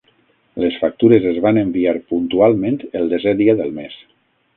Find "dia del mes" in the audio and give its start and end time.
3.43-3.99